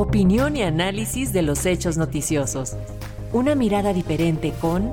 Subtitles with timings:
[0.00, 2.74] Opinión y análisis de los hechos noticiosos.
[3.34, 4.90] Una mirada diferente con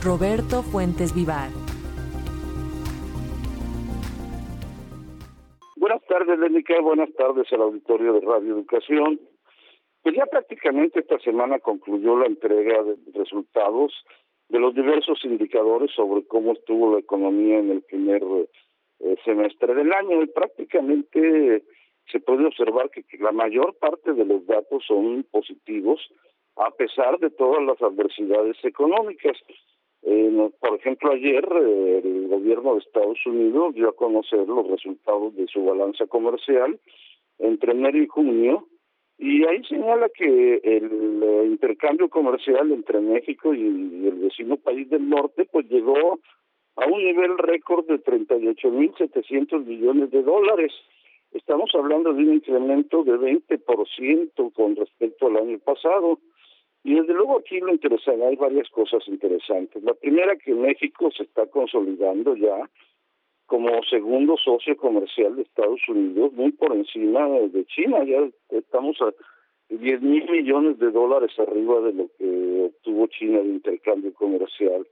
[0.00, 1.50] Roberto Fuentes Vivar.
[5.74, 6.80] Buenas tardes, Lenica.
[6.80, 9.18] Buenas tardes al auditorio de Radio Educación.
[10.04, 13.92] Pues ya prácticamente esta semana concluyó la entrega de resultados
[14.50, 18.22] de los diversos indicadores sobre cómo estuvo la economía en el primer
[19.00, 21.64] eh, semestre del año y prácticamente
[22.10, 26.00] se puede observar que, la mayor parte de los datos son positivos
[26.56, 29.36] a pesar de todas las adversidades económicas.
[30.60, 35.46] Por ejemplo, ayer eh, el gobierno de Estados Unidos dio a conocer los resultados de
[35.46, 36.78] su balanza comercial
[37.38, 38.66] entre enero y junio
[39.18, 45.08] y ahí señala que el eh, intercambio comercial entre México y, el vecino país del
[45.08, 46.20] norte pues llegó
[46.76, 50.72] a un nivel récord de 38.700 millones de dólares.
[51.32, 56.18] Estamos hablando de un incremento de 20% con respecto al año pasado.
[56.84, 59.82] Y desde luego aquí lo interesante, hay varias cosas interesantes.
[59.82, 62.68] La primera que México se está consolidando ya
[63.46, 68.04] como segundo socio comercial de Estados Unidos, muy por encima de China.
[68.04, 69.12] Ya estamos a
[69.70, 74.86] 10 mil millones de dólares arriba de lo que obtuvo China de intercambio comercial.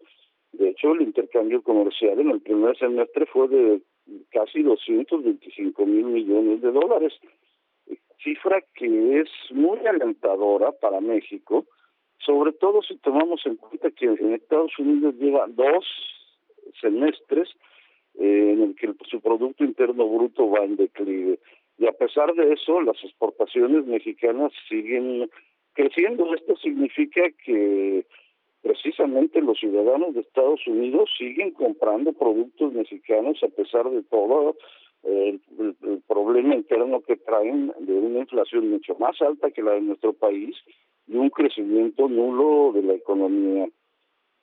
[0.52, 3.82] De hecho, el intercambio comercial en el primer semestre fue de
[4.30, 7.12] casi 225 mil millones de dólares,
[8.22, 11.66] cifra que es muy alentadora para México,
[12.18, 15.84] sobre todo si tomamos en cuenta que en Estados Unidos lleva dos
[16.80, 17.48] semestres
[18.18, 21.38] eh, en el que su Producto Interno Bruto va en declive.
[21.78, 25.30] Y a pesar de eso, las exportaciones mexicanas siguen
[25.74, 26.34] creciendo.
[26.34, 28.06] Esto significa que
[28.66, 34.56] precisamente los ciudadanos de Estados Unidos siguen comprando productos mexicanos a pesar de todo
[35.04, 39.82] eh, el, problema interno que traen de una inflación mucho más alta que la de
[39.82, 40.56] nuestro país
[41.06, 43.68] y un crecimiento nulo de la economía.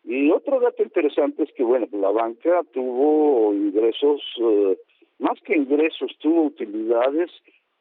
[0.06, 4.78] Y otro dato interesante es que, bueno, la banca tuvo ingresos, eh,
[5.20, 7.30] más que ingresos, tuvo utilidades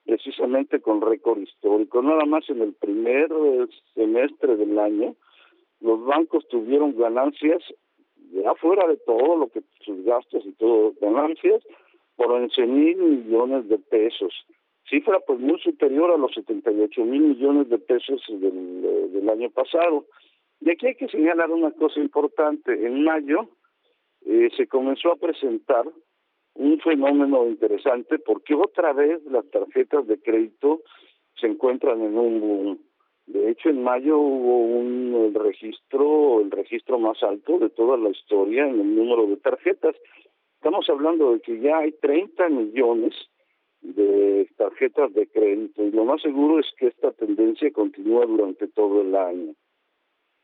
[0.05, 2.03] precisamente con récord histórico.
[2.03, 5.15] Nada más en el primer eh, semestre del año,
[5.83, 7.63] los bancos tuvieron ganancias,
[8.33, 11.63] ya fuera de todo lo que sus gastos y todo, ganancias
[12.17, 14.33] por 11 mil millones de pesos.
[14.89, 19.51] Cifra pues muy superior a los 78 mil millones de pesos del, eh, del año
[19.51, 20.07] pasado.
[20.61, 22.87] Y aquí hay que señalar una cosa importante.
[22.87, 23.49] En mayo
[24.25, 25.87] eh, se comenzó a presentar
[26.55, 30.83] un fenómeno interesante porque otra vez las tarjetas de crédito
[31.41, 32.92] se encuentran en un.
[33.43, 38.69] De hecho, en mayo hubo un registro, el registro más alto de toda la historia
[38.69, 39.97] en el número de tarjetas.
[40.55, 43.13] Estamos hablando de que ya hay 30 millones
[43.81, 49.03] de tarjetas de crédito y lo más seguro es que esta tendencia continúa durante todo
[49.03, 49.55] el año.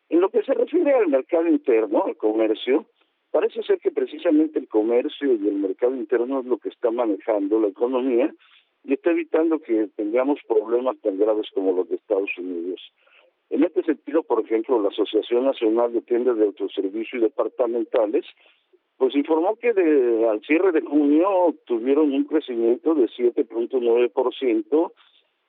[0.08, 2.86] En lo que se refiere al mercado interno, al comercio,
[3.30, 7.60] parece ser que precisamente el comercio y el mercado interno es lo que está manejando
[7.60, 8.34] la economía
[8.88, 12.80] y está evitando que tengamos problemas tan graves como los de Estados Unidos.
[13.50, 18.24] En este sentido, por ejemplo, la Asociación Nacional de Tiendas de Autoservicio y Departamentales,
[18.96, 24.92] pues informó que de, al cierre de junio tuvieron un crecimiento de 7.9%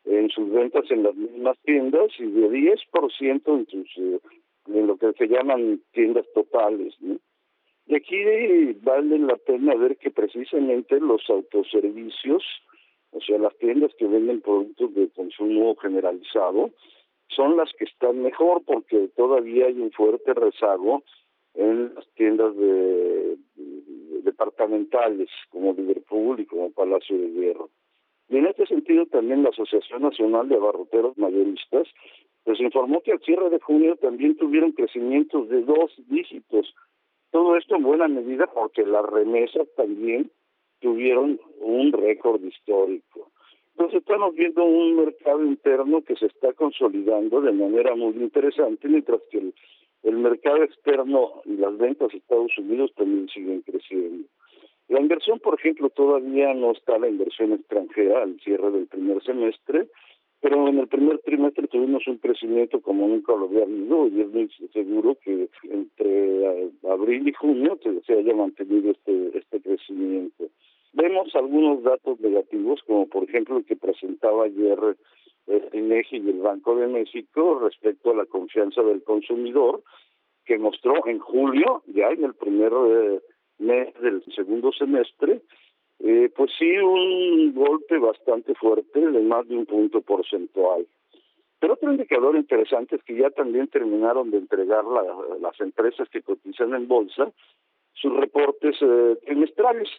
[0.04, 4.20] en sus ventas en las mismas tiendas y de 10% en sus eh,
[4.68, 6.94] en lo que se llaman tiendas totales.
[7.00, 7.18] ¿no?
[7.88, 12.44] Y aquí vale la pena ver que precisamente los autoservicios,
[13.12, 16.72] o sea, las tiendas que venden productos de consumo generalizado,
[17.30, 21.04] son las que están mejor porque todavía hay un fuerte rezago
[21.54, 23.38] en las tiendas de,
[24.24, 27.70] departamentales como Liverpool y como Palacio de Hierro.
[28.30, 31.88] Y en este sentido también la Asociación Nacional de Abarroteros Mayoristas
[32.44, 36.74] pues informó que al cierre de junio también tuvieron crecimientos de dos dígitos.
[37.32, 40.32] Todo esto en buena medida porque las remesas también
[40.80, 43.30] tuvieron un récord histórico.
[43.80, 49.22] Entonces estamos viendo un mercado interno que se está consolidando de manera muy interesante, mientras
[49.32, 49.54] que
[50.04, 54.28] el, mercado externo y las ventas de Estados Unidos también siguen creciendo.
[54.90, 59.88] La inversión, por ejemplo, todavía no está la inversión extranjera al cierre del primer semestre,
[60.42, 64.30] pero en el primer trimestre tuvimos un crecimiento como nunca lo había habido y es
[64.30, 69.29] muy seguro que entre eh, abril y junio se haya mantenido este,
[71.40, 74.78] algunos datos negativos, como por ejemplo el que presentaba ayer
[75.48, 79.82] el INEGI y el Banco de México respecto a la confianza del consumidor,
[80.46, 83.20] que mostró en julio, ya en el primer eh,
[83.60, 85.42] mes del segundo semestre,
[86.00, 90.88] eh, pues sí, un golpe bastante fuerte de más de un punto porcentual.
[91.60, 96.74] Pero otro indicador interesante es que ya también terminaron de entregar las empresas que cotizan
[96.74, 97.32] en bolsa
[97.94, 99.90] sus reportes eh, trimestrales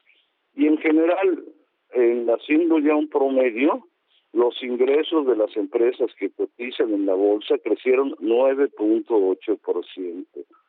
[0.54, 1.44] y en general,
[2.28, 3.86] haciendo ya un promedio,
[4.32, 10.26] los ingresos de las empresas que cotizan en la bolsa crecieron 9.8%.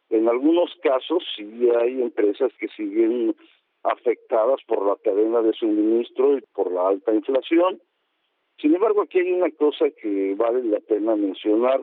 [0.10, 3.36] En algunos casos sí hay empresas que siguen
[3.83, 7.81] afectadas por la cadena de suministro y por la alta inflación.
[8.60, 11.81] Sin embargo, aquí hay una cosa que vale la pena mencionar.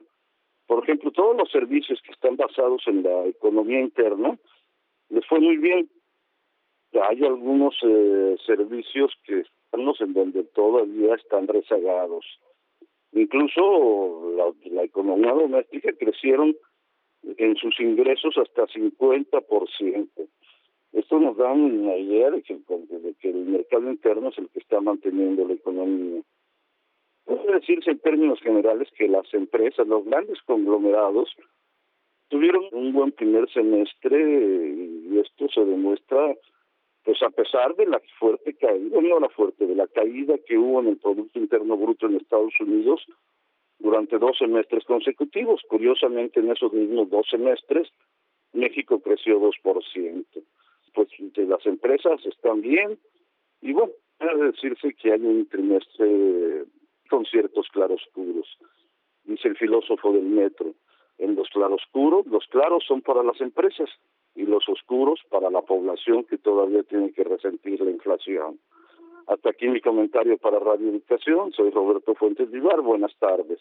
[0.67, 4.39] Por ejemplo, todos los servicios que están basados en la economía interna
[5.09, 5.89] les fue muy bien.
[6.93, 12.25] Hay algunos eh, servicios que estamos en donde todavía están rezagados.
[13.13, 16.57] Incluso la, la economía doméstica crecieron
[17.23, 20.09] en sus ingresos hasta 50%.
[20.93, 24.61] Esto nos da una idea de que, de que el mercado interno es el que
[24.61, 26.23] está manteniendo la economía.
[27.25, 31.35] Puede decirse en términos generales que las empresas, los grandes conglomerados,
[32.29, 36.35] tuvieron un buen primer semestre y esto se demuestra
[37.09, 40.81] pues a pesar de la fuerte caída, no la fuerte, de la caída que hubo
[40.81, 43.01] en el Producto Interno Bruto en Estados Unidos
[43.79, 45.63] durante dos semestres consecutivos.
[45.71, 47.89] Curiosamente, en esos mismos dos semestres,
[48.53, 50.27] México creció 2%.
[50.93, 52.99] Pues las empresas están bien
[53.63, 56.65] y bueno, puede decirse que hay un trimestre
[57.09, 58.59] con ciertos claroscuros,
[59.25, 60.75] dice el filósofo del metro.
[61.17, 63.89] En los claroscuros, los claros son para las empresas
[64.39, 68.61] y los oscuros para la población que todavía tiene que resentir la inflación.
[69.27, 71.53] Hasta aquí mi comentario para Radio Educación.
[71.53, 72.81] Soy Roberto Fuentes Vivar.
[72.81, 73.59] Buenas tardes.